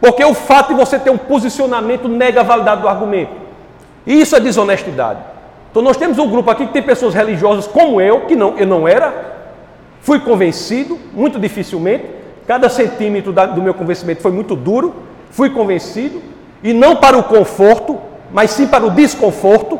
Porque 0.00 0.24
o 0.24 0.34
fato 0.34 0.68
de 0.68 0.74
você 0.74 1.00
ter 1.00 1.10
um 1.10 1.18
posicionamento 1.18 2.08
nega 2.08 2.40
a 2.40 2.44
validade 2.44 2.82
do 2.82 2.88
argumento. 2.88 3.32
E 4.06 4.20
isso 4.20 4.36
é 4.36 4.40
desonestidade. 4.40 5.18
Então 5.68 5.82
nós 5.82 5.96
temos 5.96 6.16
um 6.16 6.30
grupo 6.30 6.48
aqui 6.48 6.64
que 6.64 6.72
tem 6.72 6.82
pessoas 6.82 7.12
religiosas 7.12 7.66
como 7.66 8.00
eu, 8.00 8.20
que 8.20 8.36
não, 8.36 8.56
eu 8.56 8.68
não 8.68 8.86
era, 8.86 9.12
fui 10.00 10.20
convencido, 10.20 10.96
muito 11.12 11.40
dificilmente, 11.40 12.04
cada 12.46 12.68
centímetro 12.68 13.32
da, 13.32 13.46
do 13.46 13.60
meu 13.60 13.74
convencimento 13.74 14.22
foi 14.22 14.30
muito 14.30 14.54
duro, 14.54 14.94
fui 15.34 15.50
convencido, 15.50 16.22
e 16.62 16.72
não 16.72 16.96
para 16.96 17.18
o 17.18 17.24
conforto, 17.24 17.98
mas 18.32 18.52
sim 18.52 18.66
para 18.66 18.86
o 18.86 18.90
desconforto. 18.90 19.78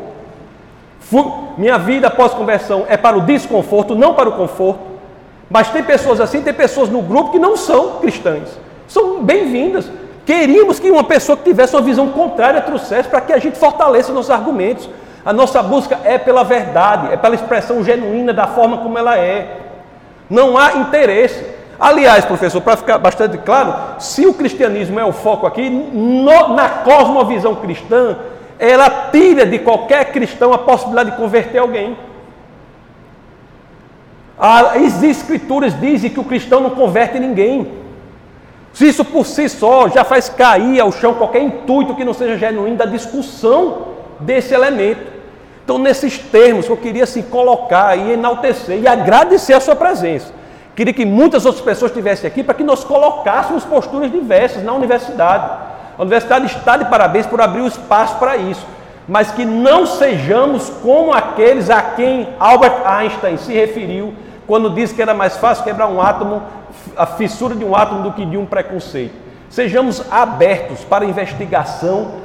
Fui, 1.01 1.25
minha 1.57 1.79
vida 1.79 2.09
após 2.09 2.35
conversão 2.35 2.85
é 2.89 2.97
para 2.97 3.17
o 3.17 3.21
desconforto, 3.23 3.95
não 3.95 4.15
para 4.15 4.29
o 4.29 4.33
conforto. 4.33 4.81
Mas 5.49 5.71
tem 5.71 5.83
pessoas 5.83 6.21
assim, 6.21 6.43
tem 6.43 6.53
pessoas 6.53 6.89
no 6.89 7.01
grupo 7.01 7.31
que 7.31 7.39
não 7.39 7.57
são 7.57 8.01
cristãs. 8.01 8.59
São 8.89 9.23
bem-vindas. 9.23 9.89
Queríamos 10.27 10.81
que 10.81 10.91
uma 10.91 11.05
pessoa 11.05 11.37
que 11.37 11.45
tivesse 11.45 11.77
uma 11.77 11.83
visão 11.83 12.09
contrária 12.09 12.61
trouxesse 12.61 13.09
para 13.09 13.21
que 13.21 13.33
a 13.33 13.39
gente 13.39 13.57
fortaleça 13.57 14.13
nossos 14.13 14.31
argumentos. 14.31 14.89
A 15.25 15.33
nossa 15.33 15.63
busca 15.63 16.01
é 16.03 16.19
pela 16.19 16.43
verdade, 16.43 17.13
é 17.13 17.17
pela 17.17 17.35
expressão 17.35 17.85
genuína 17.85 18.33
da 18.33 18.49
forma 18.49 18.79
como 18.79 18.99
ela 18.99 19.17
é. 19.17 19.61
Não 20.29 20.59
há 20.59 20.73
interesse. 20.73 21.54
Aliás, 21.79 22.25
professor, 22.25 22.61
para 22.61 22.77
ficar 22.77 22.99
bastante 22.99 23.39
claro, 23.39 24.01
se 24.01 24.27
o 24.27 24.35
cristianismo 24.35 24.99
é 25.01 25.05
o 25.05 25.13
foco 25.13 25.47
aqui, 25.47 25.69
no, 25.69 26.55
na 26.55 26.69
cosmovisão 26.69 27.55
cristã, 27.57 28.17
ela 28.59 29.09
tira 29.11 29.45
de 29.45 29.59
qualquer 29.59 30.13
cristão 30.13 30.53
a 30.53 30.59
possibilidade 30.59 31.11
de 31.11 31.17
converter 31.17 31.59
alguém. 31.59 31.97
As 34.39 35.03
escrituras 35.03 35.79
dizem 35.79 36.11
que 36.11 36.21
o 36.21 36.25
cristão 36.25 36.61
não 36.61 36.71
converte 36.71 37.19
ninguém. 37.19 37.85
Se 38.73 38.89
isso 38.89 39.05
por 39.05 39.25
si 39.25 39.49
só 39.49 39.89
já 39.89 40.05
faz 40.05 40.29
cair 40.29 40.81
ao 40.81 40.91
chão 40.91 41.15
qualquer 41.15 41.43
intuito 41.43 41.95
que 41.95 42.05
não 42.05 42.13
seja 42.13 42.37
genuíno 42.37 42.77
da 42.77 42.87
discussão 42.87 43.95
desse 44.19 44.53
elemento. 44.53 45.13
Então, 45.65 45.79
nesses 45.79 46.19
termos 46.19 46.69
eu 46.69 46.77
queria 46.77 47.05
assim, 47.05 47.23
colocar 47.23 47.97
e 47.97 48.13
enaltecer 48.13 48.81
e 48.81 48.87
agradecer 48.87 49.55
a 49.55 49.61
sua 49.61 49.77
presença. 49.77 50.33
Queria 50.75 50.93
que 50.93 51.05
muitas 51.05 51.47
outras 51.47 51.65
pessoas 51.65 51.93
estivessem 51.93 52.27
aqui 52.27 52.43
para 52.43 52.55
que 52.55 52.65
nós 52.65 52.83
colocássemos 52.83 53.65
posturas 53.65 54.11
diversas 54.11 54.63
na 54.65 54.73
universidade. 54.73 55.49
A 55.97 56.03
universidade 56.03 56.47
está 56.47 56.77
de 56.77 56.87
parabéns 56.87 57.27
por 57.27 57.41
abrir 57.41 57.61
o 57.61 57.67
espaço 57.67 58.17
para 58.19 58.37
isso, 58.37 58.67
mas 59.07 59.31
que 59.31 59.45
não 59.45 59.87
sejamos 59.87 60.69
como 60.83 61.13
aqueles 61.13 61.71
a 61.71 61.81
quem 61.81 62.29
Albert 62.41 62.83
Einstein 62.85 63.37
se 63.37 63.53
referiu 63.53 64.15
quando 64.49 64.71
disse 64.71 64.95
que 64.95 65.01
era 65.01 65.15
mais 65.15 65.37
fácil 65.37 65.63
quebrar 65.63 65.87
um 65.87 66.03
átomo, 66.03 66.43
a 66.97 67.07
fissura 67.07 67.55
de 67.55 67.65
um 67.65 67.77
átomo 67.77 68.03
do 68.03 68.13
que 68.13 68.27
de 68.27 68.37
um 68.37 68.45
preconceito. 68.45 69.15
Sejamos 69.49 70.05
abertos 70.11 70.81
para 70.85 71.05
investigação 71.05 72.17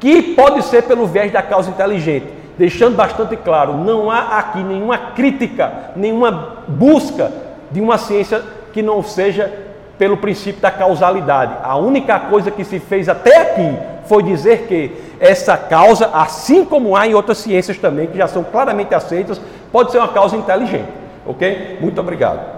que 0.00 0.22
pode 0.34 0.62
ser 0.62 0.84
pelo 0.84 1.06
viés 1.06 1.30
da 1.30 1.42
causa 1.42 1.68
inteligente, 1.68 2.26
deixando 2.56 2.96
bastante 2.96 3.36
claro, 3.36 3.74
não 3.74 4.10
há 4.10 4.38
aqui 4.38 4.62
nenhuma 4.62 4.96
crítica, 4.96 5.90
nenhuma 5.94 6.62
busca 6.66 7.47
de 7.70 7.80
uma 7.80 7.98
ciência 7.98 8.42
que 8.72 8.82
não 8.82 9.02
seja 9.02 9.52
pelo 9.98 10.16
princípio 10.16 10.60
da 10.60 10.70
causalidade. 10.70 11.56
A 11.62 11.76
única 11.76 12.18
coisa 12.20 12.50
que 12.50 12.64
se 12.64 12.78
fez 12.78 13.08
até 13.08 13.36
aqui 13.38 13.76
foi 14.06 14.22
dizer 14.22 14.66
que 14.68 14.92
essa 15.20 15.56
causa, 15.56 16.10
assim 16.14 16.64
como 16.64 16.96
há 16.96 17.06
em 17.06 17.14
outras 17.14 17.38
ciências 17.38 17.76
também, 17.76 18.06
que 18.06 18.16
já 18.16 18.28
são 18.28 18.44
claramente 18.44 18.94
aceitas, 18.94 19.40
pode 19.72 19.90
ser 19.90 19.98
uma 19.98 20.08
causa 20.08 20.36
inteligente. 20.36 20.88
Ok? 21.26 21.78
Muito 21.80 22.00
obrigado. 22.00 22.57